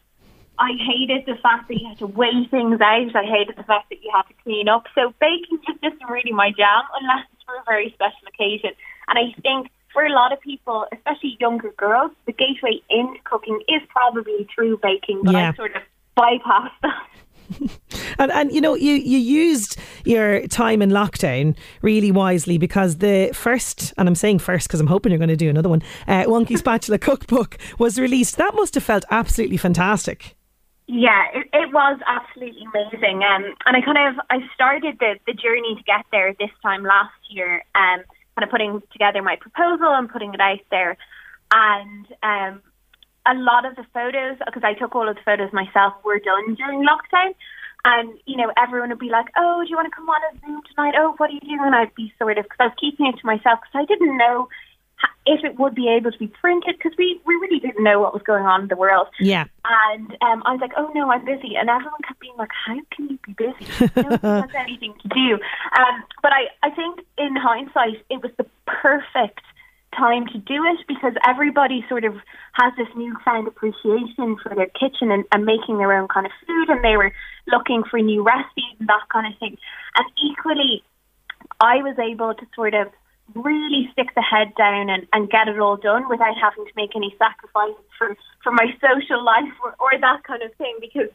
I 0.59 0.71
hated 0.73 1.25
the 1.25 1.39
fact 1.41 1.67
that 1.67 1.79
you 1.79 1.87
had 1.87 1.99
to 1.99 2.07
weigh 2.07 2.45
things 2.49 2.81
out. 2.81 3.15
I 3.15 3.23
hated 3.23 3.55
the 3.57 3.63
fact 3.63 3.89
that 3.89 4.01
you 4.01 4.11
had 4.13 4.23
to 4.23 4.33
clean 4.43 4.67
up. 4.67 4.85
So 4.95 5.13
baking 5.21 5.59
just 5.67 5.79
isn't 5.83 6.09
really 6.09 6.31
my 6.31 6.51
jam 6.51 6.83
unless 6.99 7.25
it's 7.33 7.43
for 7.43 7.55
a 7.55 7.63
very 7.65 7.91
special 7.93 8.27
occasion. 8.27 8.71
And 9.07 9.19
I 9.19 9.39
think 9.41 9.69
for 9.93 10.03
a 10.03 10.11
lot 10.11 10.33
of 10.33 10.41
people, 10.41 10.85
especially 10.91 11.37
younger 11.39 11.71
girls, 11.77 12.11
the 12.25 12.33
gateway 12.33 12.81
into 12.89 13.19
cooking 13.23 13.61
is 13.67 13.81
probably 13.89 14.47
through 14.53 14.79
baking. 14.81 15.21
But 15.23 15.33
yeah. 15.33 15.51
I 15.51 15.55
sort 15.55 15.75
of 15.75 15.83
bypassed 16.17 16.71
that. 16.81 17.07
and 18.19 18.31
and 18.31 18.51
you 18.51 18.59
know 18.59 18.75
you 18.75 18.93
you 18.93 19.17
used 19.17 19.76
your 20.07 20.47
time 20.47 20.81
in 20.81 20.89
lockdown 20.89 21.55
really 21.81 22.11
wisely 22.11 22.57
because 22.57 22.97
the 22.97 23.31
first 23.33 23.93
and 23.97 24.07
I'm 24.07 24.15
saying 24.15 24.39
first 24.39 24.67
because 24.67 24.79
I'm 24.79 24.87
hoping 24.87 25.11
you're 25.11 25.19
going 25.19 25.29
to 25.29 25.35
do 25.35 25.49
another 25.49 25.69
one 25.69 25.83
uh, 26.07 26.23
Wonky 26.23 26.57
Spatula 26.63 26.97
cookbook 26.97 27.57
was 27.77 27.99
released 27.99 28.37
that 28.37 28.55
must 28.55 28.75
have 28.75 28.83
felt 28.83 29.05
absolutely 29.11 29.57
fantastic 29.57 30.35
yeah 30.87 31.25
it, 31.33 31.47
it 31.53 31.73
was 31.73 31.99
absolutely 32.07 32.65
amazing 32.73 33.23
um, 33.23 33.43
and 33.65 33.75
I 33.75 33.81
kind 33.81 34.17
of 34.17 34.25
I 34.29 34.39
started 34.53 34.97
the 34.99 35.15
the 35.25 35.33
journey 35.33 35.75
to 35.75 35.83
get 35.83 36.05
there 36.11 36.33
this 36.39 36.51
time 36.63 36.83
last 36.83 37.13
year 37.29 37.63
um 37.75 38.03
kind 38.35 38.43
of 38.43 38.49
putting 38.49 38.81
together 38.91 39.21
my 39.21 39.35
proposal 39.35 39.93
and 39.93 40.09
putting 40.09 40.33
it 40.33 40.39
out 40.39 40.59
there 40.71 40.97
and 41.51 42.07
um 42.23 42.61
a 43.27 43.35
lot 43.35 43.65
of 43.65 43.75
the 43.75 43.85
photos, 43.93 44.37
because 44.45 44.63
I 44.63 44.73
took 44.73 44.95
all 44.95 45.07
of 45.07 45.15
the 45.15 45.21
photos 45.23 45.51
myself, 45.51 45.93
were 46.03 46.19
done 46.19 46.55
during 46.55 46.85
lockdown. 46.85 47.35
And, 47.85 48.17
you 48.25 48.35
know, 48.37 48.51
everyone 48.57 48.89
would 48.89 48.99
be 48.99 49.09
like, 49.09 49.27
oh, 49.37 49.63
do 49.63 49.69
you 49.69 49.75
want 49.75 49.87
to 49.87 49.95
come 49.95 50.09
on 50.09 50.21
a 50.33 50.39
Zoom 50.39 50.61
tonight? 50.69 50.95
Oh, 50.97 51.13
what 51.17 51.29
are 51.29 51.33
you 51.33 51.39
doing? 51.39 51.59
And 51.61 51.75
I'd 51.75 51.95
be 51.95 52.13
sort 52.17 52.37
of, 52.37 52.43
because 52.43 52.57
I 52.59 52.65
was 52.65 52.75
keeping 52.79 53.07
it 53.07 53.17
to 53.19 53.25
myself, 53.25 53.59
because 53.61 53.75
I 53.75 53.85
didn't 53.85 54.17
know 54.17 54.49
if 55.25 55.43
it 55.43 55.59
would 55.59 55.75
be 55.75 55.87
able 55.89 56.11
to 56.11 56.17
be 56.17 56.27
printed, 56.27 56.75
because 56.77 56.97
we, 56.97 57.21
we 57.25 57.35
really 57.35 57.59
didn't 57.59 57.83
know 57.83 57.99
what 57.99 58.13
was 58.13 58.23
going 58.23 58.45
on 58.45 58.63
in 58.63 58.67
the 58.67 58.75
world. 58.75 59.07
Yeah. 59.19 59.45
And 59.63 60.11
um, 60.21 60.41
I 60.45 60.53
was 60.53 60.59
like, 60.61 60.71
oh 60.75 60.91
no, 60.95 61.11
I'm 61.11 61.23
busy. 61.23 61.55
And 61.55 61.69
everyone 61.69 62.01
kept 62.07 62.19
being 62.19 62.35
like, 62.37 62.51
how 62.65 62.77
can 62.91 63.09
you 63.09 63.19
be 63.25 63.33
busy? 63.33 63.91
No 63.95 64.17
one 64.17 64.19
has 64.49 64.55
anything 64.55 64.95
to 65.01 65.07
do. 65.09 65.33
Um, 65.77 66.03
but 66.21 66.31
I, 66.33 66.47
I 66.63 66.71
think 66.71 67.05
in 67.17 67.35
hindsight, 67.35 68.03
it 68.09 68.21
was 68.23 68.31
the 68.37 68.45
perfect 68.65 69.41
time 69.97 70.27
to 70.27 70.37
do 70.37 70.63
it 70.65 70.85
because 70.87 71.13
everybody 71.27 71.85
sort 71.89 72.05
of 72.05 72.15
has 72.53 72.73
this 72.77 72.87
newfound 72.95 73.47
appreciation 73.47 74.37
for 74.41 74.53
their 74.55 74.67
kitchen 74.67 75.11
and, 75.11 75.25
and 75.31 75.45
making 75.45 75.77
their 75.77 75.93
own 75.93 76.07
kind 76.07 76.25
of 76.25 76.31
food 76.45 76.69
and 76.69 76.83
they 76.83 76.95
were 76.95 77.11
looking 77.47 77.83
for 77.89 77.99
new 77.99 78.23
recipes 78.23 78.75
and 78.79 78.87
that 78.87 79.07
kind 79.11 79.31
of 79.31 79.37
thing. 79.39 79.57
And 79.95 80.05
equally, 80.17 80.83
I 81.59 81.77
was 81.77 81.97
able 81.99 82.33
to 82.33 82.45
sort 82.55 82.73
of 82.73 82.87
really 83.35 83.89
stick 83.91 84.07
the 84.15 84.21
head 84.21 84.53
down 84.57 84.89
and, 84.89 85.07
and 85.11 85.29
get 85.29 85.47
it 85.47 85.59
all 85.59 85.77
done 85.77 86.07
without 86.09 86.37
having 86.39 86.65
to 86.65 86.71
make 86.75 86.95
any 86.95 87.15
sacrifices 87.17 87.83
for, 87.97 88.15
for 88.43 88.51
my 88.51 88.67
social 88.79 89.23
life 89.23 89.51
or, 89.63 89.75
or 89.79 89.99
that 89.99 90.23
kind 90.23 90.41
of 90.43 90.53
thing 90.55 90.77
because, 90.79 91.09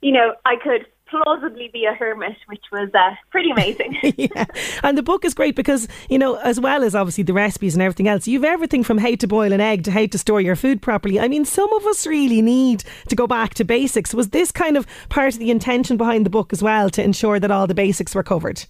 you 0.00 0.12
know, 0.12 0.34
I 0.46 0.56
could 0.56 0.86
plausibly 1.08 1.70
be 1.72 1.84
a 1.84 1.94
hermit, 1.94 2.36
which 2.46 2.64
was 2.70 2.88
uh, 2.94 3.14
pretty 3.30 3.50
amazing. 3.50 3.96
yeah. 4.16 4.44
And 4.82 4.96
the 4.96 5.02
book 5.02 5.24
is 5.24 5.34
great 5.34 5.56
because, 5.56 5.88
you 6.08 6.18
know, 6.18 6.36
as 6.36 6.60
well 6.60 6.82
as 6.82 6.94
obviously 6.94 7.24
the 7.24 7.32
recipes 7.32 7.74
and 7.74 7.82
everything 7.82 8.08
else, 8.08 8.26
you've 8.26 8.44
everything 8.44 8.84
from 8.84 8.98
how 8.98 9.14
to 9.14 9.26
boil 9.26 9.52
an 9.52 9.60
egg 9.60 9.84
to 9.84 9.90
how 9.90 10.06
to 10.06 10.18
store 10.18 10.40
your 10.40 10.56
food 10.56 10.82
properly. 10.82 11.18
I 11.20 11.28
mean, 11.28 11.44
some 11.44 11.72
of 11.72 11.86
us 11.86 12.06
really 12.06 12.42
need 12.42 12.84
to 13.08 13.16
go 13.16 13.26
back 13.26 13.54
to 13.54 13.64
basics. 13.64 14.14
Was 14.14 14.30
this 14.30 14.52
kind 14.52 14.76
of 14.76 14.86
part 15.08 15.34
of 15.34 15.38
the 15.38 15.50
intention 15.50 15.96
behind 15.96 16.26
the 16.26 16.30
book 16.30 16.52
as 16.52 16.62
well 16.62 16.90
to 16.90 17.02
ensure 17.02 17.40
that 17.40 17.50
all 17.50 17.66
the 17.66 17.74
basics 17.74 18.14
were 18.14 18.22
covered? 18.22 18.64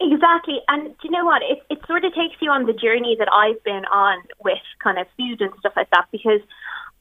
Exactly. 0.00 0.60
And 0.68 0.88
do 0.88 0.94
you 1.04 1.10
know 1.10 1.24
what? 1.24 1.42
It, 1.42 1.62
it 1.70 1.78
sort 1.86 2.04
of 2.04 2.12
takes 2.14 2.36
you 2.40 2.50
on 2.50 2.66
the 2.66 2.74
journey 2.74 3.16
that 3.18 3.28
I've 3.32 3.62
been 3.64 3.84
on 3.86 4.22
with 4.44 4.58
kind 4.82 4.98
of 4.98 5.06
food 5.16 5.40
and 5.40 5.50
stuff 5.60 5.72
like 5.74 5.88
that 5.90 6.06
because 6.12 6.40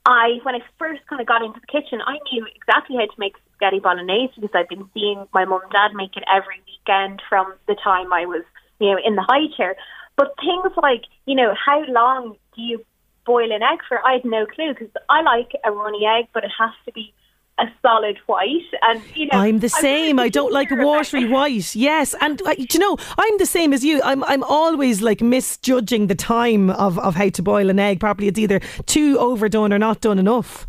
I, 0.06 0.40
when 0.44 0.56
I 0.56 0.60
first 0.80 1.02
kind 1.08 1.20
of 1.20 1.28
got 1.28 1.44
into 1.44 1.60
the 1.60 1.68
kitchen, 1.68 2.00
I 2.06 2.18
knew 2.32 2.46
exactly 2.56 2.96
how 2.96 3.06
to 3.06 3.20
make 3.20 3.36
spaghetti 3.56 3.80
bolognese 3.80 4.34
because 4.36 4.56
I've 4.56 4.70
been 4.70 4.90
seeing 4.94 5.26
my 5.34 5.46
mum 5.46 5.62
and 5.64 5.72
dad 5.72 5.94
make 5.94 6.16
it 6.16 6.24
every 6.34 6.62
weekend 6.68 7.22
from 7.28 7.54
the 7.68 7.76
time 7.84 8.14
I 8.14 8.26
was, 8.26 8.44
you 8.80 8.92
know, 8.92 8.98
in 9.04 9.16
the 9.16 9.24
high 9.24 9.48
chair. 9.56 9.76
But 10.16 10.34
things 10.40 10.72
like, 10.82 11.04
you 11.26 11.36
know, 11.36 11.54
how 11.54 11.84
long 11.88 12.36
do 12.56 12.62
you 12.62 12.86
boil 13.26 13.52
an 13.52 13.64
egg 13.64 13.80
for? 13.88 14.06
I 14.06 14.14
had 14.14 14.26
no 14.26 14.46
clue 14.46 14.74
because 14.74 14.90
I 15.10 15.22
like 15.22 15.52
a 15.66 15.72
runny 15.72 16.06
egg, 16.06 16.28
but 16.34 16.44
it 16.44 16.52
has 16.58 16.72
to 16.86 16.92
be 16.92 17.14
a 17.58 17.66
solid 17.82 18.18
white. 18.26 18.66
And 18.82 19.02
you 19.16 19.28
know, 19.28 19.40
I'm 19.40 19.60
the 19.60 19.70
same. 19.70 20.20
I 20.20 20.30
don't 20.30 20.52
like 20.52 20.72
a 20.72 20.76
watery 20.76 21.26
white. 21.26 21.76
Yes, 21.76 22.16
and 22.22 22.42
uh, 22.42 22.56
you 22.58 22.80
know, 22.80 22.98
I'm 23.18 23.38
the 23.38 23.46
same 23.46 23.74
as 23.74 23.84
you. 23.84 24.02
I'm 24.04 24.24
I'm 24.26 24.44
always 24.44 25.02
like 25.02 25.22
misjudging 25.22 26.08
the 26.08 26.16
time 26.16 26.70
of 26.72 27.00
of 27.00 27.16
how 27.16 27.30
to 27.30 27.42
boil 27.42 27.70
an 27.70 27.80
egg 27.80 28.00
properly. 28.00 28.28
It's 28.28 28.40
either 28.40 28.60
too 28.86 29.18
overdone 29.20 29.74
or 29.74 29.80
not 29.80 30.02
done 30.02 30.20
enough. 30.20 30.68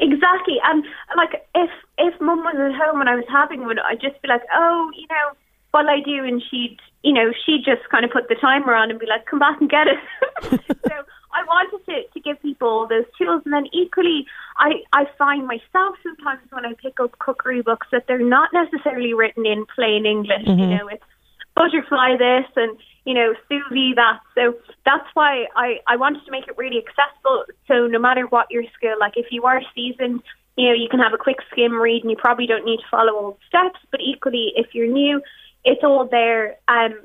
Exactly, 0.00 0.56
and 0.64 0.84
like 1.16 1.46
if 1.54 1.70
if 1.98 2.20
mum 2.20 2.40
was 2.40 2.56
at 2.56 2.74
home 2.74 3.00
and 3.00 3.08
I 3.08 3.16
was 3.16 3.24
having 3.28 3.64
one, 3.64 3.78
I'd 3.78 4.00
just 4.00 4.20
be 4.22 4.28
like, 4.28 4.42
oh, 4.54 4.90
you 4.96 5.06
know, 5.08 5.36
what 5.72 5.86
I 5.86 6.00
do, 6.00 6.24
and 6.24 6.42
she'd, 6.50 6.78
you 7.02 7.12
know, 7.12 7.32
she'd 7.44 7.64
just 7.64 7.88
kind 7.90 8.04
of 8.04 8.10
put 8.10 8.28
the 8.28 8.36
timer 8.36 8.74
on 8.74 8.90
and 8.90 9.00
be 9.00 9.06
like, 9.06 9.26
come 9.26 9.38
back 9.38 9.60
and 9.60 9.70
get 9.70 9.86
it. 9.88 9.98
so 10.68 10.94
I 11.32 11.44
wanted 11.46 11.84
to, 11.86 12.02
to 12.12 12.20
give 12.20 12.40
people 12.42 12.86
those 12.88 13.06
tools. 13.16 13.42
And 13.44 13.54
then 13.54 13.66
equally, 13.72 14.26
I, 14.58 14.84
I 14.92 15.06
find 15.16 15.46
myself 15.46 15.96
sometimes 16.02 16.40
when 16.50 16.66
I 16.66 16.74
pick 16.74 17.00
up 17.00 17.18
cookery 17.18 17.62
books 17.62 17.86
that 17.90 18.04
they're 18.06 18.18
not 18.18 18.50
necessarily 18.52 19.14
written 19.14 19.46
in 19.46 19.64
plain 19.74 20.04
English. 20.04 20.44
Mm-hmm. 20.46 20.60
You 20.60 20.66
know, 20.76 20.88
it's 20.88 21.04
butterfly 21.56 22.16
this 22.18 22.46
and, 22.56 22.76
you 23.04 23.14
know, 23.14 23.34
sous 23.48 23.64
vide 23.70 23.96
that. 23.96 24.20
So 24.34 24.54
that's 24.84 25.08
why 25.14 25.46
I, 25.56 25.80
I 25.88 25.96
wanted 25.96 26.24
to 26.26 26.30
make 26.30 26.48
it 26.48 26.58
really 26.58 26.84
accessible. 26.84 27.44
So 27.66 27.86
no 27.86 27.98
matter 27.98 28.26
what 28.26 28.50
your 28.50 28.64
skill, 28.76 28.96
like 29.00 29.16
if 29.16 29.26
you 29.30 29.44
are 29.44 29.62
seasoned, 29.74 30.22
you 30.56 30.68
know, 30.68 30.74
you 30.74 30.88
can 30.90 31.00
have 31.00 31.14
a 31.14 31.18
quick 31.18 31.38
skim 31.50 31.80
read 31.80 32.02
and 32.02 32.10
you 32.10 32.16
probably 32.16 32.46
don't 32.46 32.64
need 32.64 32.78
to 32.78 32.88
follow 32.90 33.14
all 33.14 33.30
the 33.32 33.46
steps. 33.48 33.78
But 33.90 34.00
equally, 34.00 34.52
if 34.56 34.74
you're 34.74 34.92
new, 34.92 35.22
it's 35.64 35.82
all 35.82 36.06
there. 36.06 36.56
Um, 36.68 37.00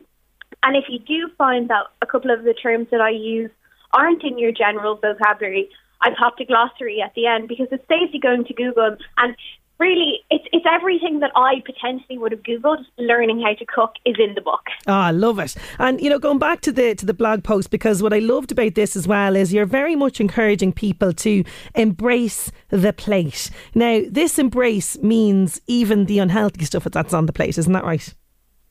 and 0.63 0.75
if 0.75 0.86
you 0.89 1.00
do 1.00 1.30
find 1.38 1.70
that 1.70 1.86
a 2.01 2.06
couple 2.06 2.32
of 2.32 2.44
the 2.44 2.54
terms 2.54 2.88
that 2.92 3.01
I 3.01 3.12
use 3.12 3.51
aren't 3.94 4.24
in 4.24 4.38
your 4.38 4.51
general 4.51 4.96
vocabulary, 4.96 5.70
I 6.01 6.12
popped 6.18 6.42
a 6.42 6.46
glossary 6.46 7.01
at 7.01 7.13
the 7.16 7.25
end 7.27 7.48
because 7.48 7.68
it 7.72 7.86
saves 7.88 8.13
you 8.13 8.20
going 8.20 8.46
to 8.46 8.54
Google 8.54 8.98
and 9.18 9.36
really 9.79 10.19
it's 10.29 10.46
it's 10.51 10.65
everything 10.69 11.19
that 11.19 11.31
I 11.36 11.62
potentially 11.65 12.17
would 12.17 12.31
have 12.31 12.43
googled 12.43 12.84
learning 12.98 13.41
how 13.41 13.53
to 13.53 13.65
cook 13.65 13.93
is 14.05 14.15
in 14.19 14.34
the 14.36 14.41
book. 14.41 14.65
Ah, 14.88 15.07
I 15.07 15.12
love 15.12 15.39
it. 15.39 15.55
And 15.79 16.01
you 16.01 16.10
know 16.10 16.19
going 16.19 16.39
back 16.39 16.62
to 16.62 16.72
the 16.72 16.96
to 16.96 17.05
the 17.05 17.13
blog 17.13 17.43
post 17.43 17.69
because 17.69 18.01
what 18.01 18.13
I 18.13 18.19
loved 18.19 18.51
about 18.51 18.75
this 18.75 18.96
as 18.96 19.07
well 19.07 19.36
is 19.36 19.53
you're 19.53 19.65
very 19.65 19.96
much 19.96 20.19
encouraging 20.19 20.74
people 20.74 21.13
to 21.13 21.43
embrace 21.75 22.51
the 22.69 22.93
plate. 22.93 23.50
Now, 23.75 24.01
this 24.10 24.39
embrace 24.39 24.98
means 25.00 25.62
even 25.67 26.05
the 26.05 26.19
unhealthy 26.19 26.65
stuff 26.65 26.86
that's 26.86 27.13
on 27.13 27.25
the 27.25 27.34
plate, 27.34 27.57
isn't 27.57 27.74
that 27.74 27.86
right? 27.86 28.13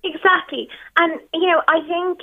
Exactly. 0.05 0.69
And 0.97 1.21
you 1.35 1.47
know, 1.47 1.63
I 1.69 1.81
think 1.87 2.21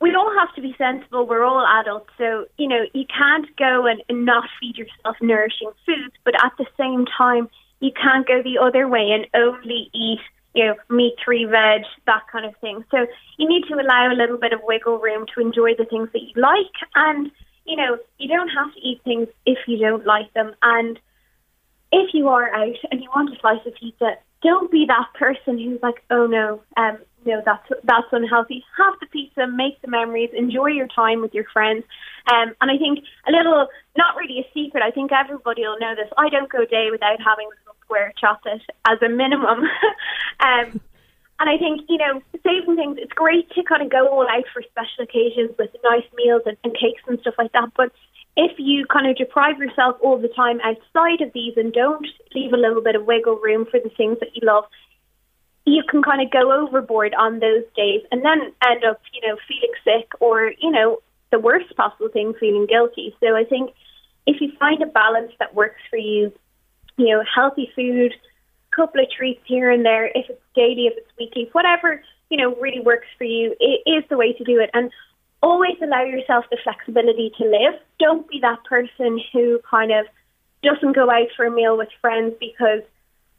we 0.00 0.14
all 0.14 0.32
have 0.38 0.54
to 0.56 0.60
be 0.60 0.74
sensible. 0.76 1.26
We're 1.26 1.44
all 1.44 1.64
adults, 1.80 2.10
so 2.18 2.46
you 2.58 2.68
know 2.68 2.84
you 2.92 3.04
can't 3.06 3.46
go 3.56 3.86
and, 3.86 4.02
and 4.08 4.24
not 4.24 4.44
feed 4.60 4.76
yourself 4.76 5.16
nourishing 5.20 5.70
foods, 5.86 6.14
but 6.24 6.34
at 6.44 6.52
the 6.58 6.66
same 6.78 7.06
time, 7.06 7.48
you 7.84 7.92
can't 7.92 8.26
go 8.26 8.42
the 8.42 8.58
other 8.58 8.88
way 8.88 9.10
and 9.12 9.26
only 9.34 9.90
eat 9.92 10.20
you 10.54 10.64
know 10.64 10.74
meat 10.88 11.14
free 11.24 11.44
veg 11.44 11.82
that 12.06 12.22
kind 12.32 12.46
of 12.46 12.56
thing. 12.60 12.84
So 12.90 13.06
you 13.36 13.48
need 13.48 13.64
to 13.68 13.74
allow 13.74 14.10
a 14.10 14.16
little 14.16 14.38
bit 14.38 14.52
of 14.52 14.60
wiggle 14.62 14.98
room 14.98 15.26
to 15.34 15.40
enjoy 15.40 15.74
the 15.76 15.84
things 15.84 16.08
that 16.12 16.22
you 16.22 16.40
like, 16.40 16.74
and 16.94 17.30
you 17.66 17.76
know 17.76 17.98
you 18.18 18.28
don't 18.28 18.48
have 18.48 18.72
to 18.72 18.80
eat 18.80 19.02
things 19.04 19.28
if 19.44 19.58
you 19.66 19.78
don't 19.78 20.06
like 20.06 20.32
them. 20.32 20.54
And 20.62 20.98
if 21.92 22.14
you 22.14 22.28
are 22.28 22.48
out 22.54 22.76
and 22.90 23.02
you 23.02 23.10
want 23.14 23.34
a 23.34 23.38
slice 23.40 23.66
of 23.66 23.74
pizza, 23.74 24.16
don't 24.42 24.70
be 24.70 24.86
that 24.86 25.08
person 25.18 25.58
who's 25.58 25.82
like, 25.82 26.02
oh 26.10 26.26
no, 26.26 26.62
um, 26.76 26.98
no, 27.26 27.42
that's 27.44 27.66
that's 27.84 28.12
unhealthy. 28.12 28.62
Have 28.76 28.94
the 29.00 29.06
pizza, 29.06 29.46
make 29.46 29.80
the 29.82 29.88
memories, 29.88 30.30
enjoy 30.36 30.68
your 30.68 30.88
time 30.88 31.20
with 31.20 31.34
your 31.34 31.46
friends. 31.52 31.84
Um, 32.30 32.54
and 32.60 32.70
I 32.70 32.76
think 32.78 33.00
a 33.28 33.32
little, 33.32 33.68
not 33.96 34.16
really 34.16 34.40
a 34.40 34.46
secret. 34.54 34.82
I 34.82 34.90
think 34.90 35.10
everybody 35.12 35.62
will 35.62 35.78
know 35.78 35.94
this. 35.94 36.10
I 36.16 36.28
don't 36.28 36.50
go 36.50 36.62
a 36.62 36.66
day 36.66 36.88
without 36.90 37.20
having 37.20 37.48
square 37.84 38.12
chocolate 38.20 38.62
as 38.86 38.98
a 39.02 39.08
minimum. 39.08 39.60
um, 40.40 40.80
and 41.40 41.50
I 41.50 41.58
think 41.58 41.82
you 41.88 41.98
know, 41.98 42.22
saving 42.42 42.76
things. 42.76 42.98
It's 43.00 43.12
great 43.12 43.50
to 43.52 43.62
kind 43.64 43.82
of 43.82 43.90
go 43.90 44.08
all 44.08 44.26
out 44.28 44.44
for 44.52 44.62
special 44.62 45.04
occasions 45.04 45.50
with 45.58 45.70
nice 45.82 46.06
meals 46.16 46.42
and, 46.46 46.56
and 46.64 46.72
cakes 46.72 47.02
and 47.06 47.18
stuff 47.20 47.34
like 47.38 47.52
that. 47.52 47.70
But 47.76 47.92
if 48.36 48.52
you 48.58 48.86
kind 48.86 49.08
of 49.08 49.16
deprive 49.16 49.58
yourself 49.58 49.96
all 50.02 50.18
the 50.18 50.28
time 50.28 50.60
outside 50.60 51.20
of 51.20 51.32
these 51.32 51.54
and 51.56 51.72
don't 51.72 52.06
leave 52.34 52.52
a 52.52 52.56
little 52.56 52.82
bit 52.82 52.96
of 52.96 53.06
wiggle 53.06 53.36
room 53.36 53.66
for 53.70 53.78
the 53.78 53.90
things 53.90 54.18
that 54.20 54.34
you 54.34 54.46
love, 54.46 54.64
you 55.64 55.82
can 55.88 56.02
kind 56.02 56.20
of 56.20 56.30
go 56.30 56.52
overboard 56.52 57.14
on 57.14 57.38
those 57.38 57.64
days 57.76 58.02
and 58.10 58.24
then 58.24 58.52
end 58.66 58.84
up, 58.84 59.00
you 59.12 59.26
know, 59.26 59.36
feeling 59.48 59.74
sick 59.82 60.10
or, 60.20 60.52
you 60.58 60.70
know, 60.70 60.98
the 61.30 61.38
worst 61.38 61.74
possible 61.76 62.08
thing, 62.08 62.34
feeling 62.38 62.66
guilty. 62.66 63.14
So 63.20 63.34
I 63.34 63.44
think 63.44 63.70
if 64.26 64.40
you 64.40 64.52
find 64.58 64.82
a 64.82 64.86
balance 64.86 65.32
that 65.38 65.54
works 65.54 65.80
for 65.88 65.96
you, 65.96 66.32
you 66.96 67.06
know, 67.08 67.22
healthy 67.34 67.70
food, 67.74 68.14
couple 68.74 69.00
of 69.00 69.10
treats 69.10 69.40
here 69.46 69.70
and 69.70 69.84
there, 69.84 70.06
if 70.06 70.28
it's 70.28 70.42
daily, 70.54 70.86
if 70.86 70.94
it's 70.96 71.10
weekly, 71.18 71.48
whatever, 71.52 72.02
you 72.30 72.36
know, 72.36 72.54
really 72.56 72.80
works 72.80 73.06
for 73.16 73.24
you, 73.24 73.54
it 73.60 73.80
is 73.86 74.04
the 74.10 74.16
way 74.16 74.32
to 74.32 74.44
do 74.44 74.60
it. 74.60 74.70
And 74.74 74.90
always 75.42 75.76
allow 75.82 76.02
yourself 76.02 76.44
the 76.50 76.58
flexibility 76.64 77.32
to 77.38 77.44
live. 77.44 77.80
Don't 77.98 78.28
be 78.28 78.40
that 78.40 78.64
person 78.64 79.20
who 79.32 79.60
kind 79.68 79.92
of 79.92 80.06
doesn't 80.62 80.94
go 80.94 81.10
out 81.10 81.28
for 81.36 81.46
a 81.46 81.50
meal 81.50 81.76
with 81.76 81.88
friends 82.00 82.34
because 82.40 82.82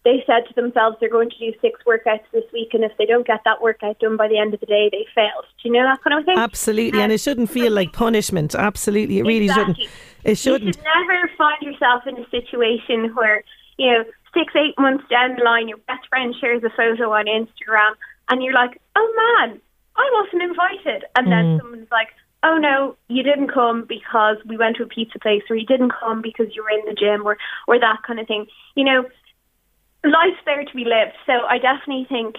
they 0.05 0.23
said 0.25 0.47
to 0.47 0.53
themselves 0.53 0.95
they're 0.99 1.09
going 1.09 1.31
to 1.31 1.37
do 1.37 1.51
six 1.59 1.81
workouts 1.85 2.23
this 2.31 2.43
week, 2.53 2.69
and 2.73 2.83
if 2.83 2.91
they 2.97 3.07
don't 3.07 3.25
get 3.25 3.41
that 3.43 3.61
workout 3.61 3.99
done 3.99 4.15
by 4.15 4.27
the 4.27 4.37
end 4.37 4.53
of 4.53 4.59
the 4.59 4.67
day, 4.67 4.87
they 4.91 5.05
failed. 5.13 5.45
Do 5.61 5.67
you 5.67 5.73
know 5.73 5.83
that 5.83 6.01
kind 6.03 6.17
of 6.17 6.25
thing? 6.25 6.37
Absolutely, 6.37 6.99
um, 6.99 7.05
and 7.05 7.11
it 7.11 7.19
shouldn't 7.19 7.49
feel 7.49 7.73
like 7.73 7.91
punishment. 7.91 8.53
Absolutely, 8.53 9.17
it 9.17 9.23
really 9.23 9.45
exactly. 9.45 9.73
shouldn't. 9.73 9.91
It 10.23 10.37
shouldn't. 10.37 10.63
You 10.63 10.73
should 10.73 10.83
never 10.83 11.31
find 11.37 11.61
yourself 11.61 12.03
in 12.07 12.17
a 12.17 12.29
situation 12.29 13.15
where 13.15 13.43
you 13.77 13.91
know 13.91 14.03
six, 14.33 14.53
eight 14.55 14.77
months 14.77 15.03
down 15.09 15.35
the 15.37 15.43
line, 15.43 15.67
your 15.67 15.79
best 15.79 16.07
friend 16.07 16.35
shares 16.39 16.63
a 16.63 16.69
photo 16.69 17.11
on 17.11 17.25
Instagram, 17.25 17.97
and 18.29 18.43
you're 18.43 18.53
like, 18.53 18.79
"Oh 18.95 19.37
man, 19.39 19.59
I 19.97 20.09
wasn't 20.13 20.43
invited," 20.43 21.05
and 21.17 21.31
then 21.31 21.45
mm. 21.45 21.59
someone's 21.59 21.91
like. 21.91 22.09
Oh 22.43 22.57
no, 22.59 22.95
you 23.07 23.23
didn't 23.23 23.51
come 23.51 23.85
because 23.89 24.37
we 24.45 24.55
went 24.55 24.75
to 24.75 24.83
a 24.83 24.85
pizza 24.85 25.17
place, 25.17 25.41
or 25.49 25.55
you 25.55 25.65
didn't 25.65 25.93
come 25.99 26.21
because 26.21 26.55
you 26.55 26.61
were 26.61 26.69
in 26.69 26.85
the 26.85 26.93
gym, 26.93 27.25
or 27.25 27.37
or 27.67 27.79
that 27.79 28.03
kind 28.05 28.19
of 28.19 28.27
thing. 28.27 28.45
You 28.75 28.83
know, 28.83 29.05
life's 30.09 30.41
there 30.45 30.63
to 30.63 30.75
be 30.75 30.85
lived. 30.85 31.15
So 31.25 31.33
I 31.33 31.57
definitely 31.57 32.05
think 32.09 32.35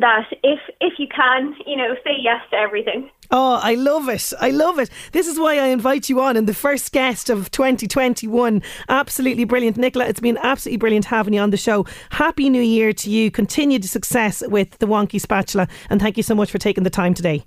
that 0.00 0.26
if 0.42 0.58
if 0.80 0.98
you 0.98 1.06
can, 1.08 1.54
you 1.66 1.76
know, 1.76 1.94
say 2.04 2.12
yes 2.18 2.42
to 2.50 2.56
everything. 2.56 3.10
Oh, 3.30 3.58
I 3.62 3.74
love 3.74 4.08
it. 4.08 4.32
I 4.40 4.50
love 4.50 4.78
it. 4.78 4.90
This 5.12 5.26
is 5.26 5.38
why 5.38 5.58
I 5.58 5.66
invite 5.66 6.08
you 6.08 6.20
on 6.20 6.36
and 6.36 6.46
the 6.46 6.54
first 6.54 6.92
guest 6.92 7.28
of 7.28 7.50
2021. 7.50 8.62
Absolutely 8.88 9.44
brilliant. 9.44 9.76
Nicola, 9.76 10.06
it's 10.06 10.20
been 10.20 10.38
absolutely 10.42 10.78
brilliant 10.78 11.06
having 11.06 11.34
you 11.34 11.40
on 11.40 11.50
the 11.50 11.56
show. 11.56 11.86
Happy 12.10 12.48
New 12.48 12.62
Year 12.62 12.92
to 12.92 13.10
you. 13.10 13.30
Continued 13.30 13.84
success 13.84 14.42
with 14.46 14.78
the 14.78 14.86
Wonky 14.86 15.20
Spatula 15.20 15.66
and 15.90 16.00
thank 16.00 16.16
you 16.16 16.22
so 16.22 16.34
much 16.34 16.50
for 16.50 16.58
taking 16.58 16.84
the 16.84 16.90
time 16.90 17.14
today. 17.14 17.44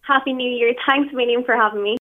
Happy 0.00 0.32
New 0.32 0.50
Year. 0.50 0.74
Thanks 0.88 1.12
William, 1.14 1.44
for 1.44 1.54
having 1.54 1.82
me. 1.82 1.96